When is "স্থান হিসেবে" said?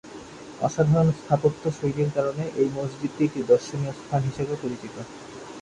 3.99-4.53